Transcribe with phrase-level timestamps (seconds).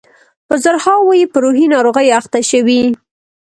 [0.47, 2.81] په زرهاوو یې په روحي ناروغیو اخته شوي.